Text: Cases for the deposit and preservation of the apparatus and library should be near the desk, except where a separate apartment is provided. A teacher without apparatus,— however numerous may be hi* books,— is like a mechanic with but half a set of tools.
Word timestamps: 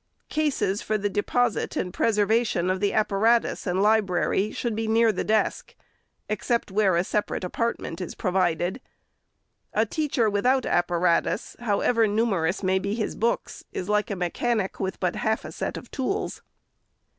Cases 0.29 0.81
for 0.81 0.97
the 0.97 1.11
deposit 1.11 1.75
and 1.75 1.93
preservation 1.93 2.71
of 2.71 2.79
the 2.79 2.91
apparatus 2.91 3.67
and 3.67 3.83
library 3.83 4.51
should 4.51 4.75
be 4.75 4.87
near 4.87 5.11
the 5.11 5.23
desk, 5.23 5.75
except 6.27 6.71
where 6.71 6.95
a 6.95 7.03
separate 7.03 7.43
apartment 7.43 8.01
is 8.01 8.15
provided. 8.15 8.81
A 9.73 9.85
teacher 9.85 10.27
without 10.27 10.65
apparatus,— 10.65 11.55
however 11.69 12.07
numerous 12.07 12.63
may 12.63 12.79
be 12.79 12.95
hi* 12.99 13.13
books,— 13.15 13.63
is 13.79 13.89
like 13.89 14.09
a 14.09 14.15
mechanic 14.15 14.79
with 14.79 14.99
but 14.99 15.17
half 15.17 15.45
a 15.45 15.51
set 15.51 15.77
of 15.77 15.91
tools. 15.91 16.41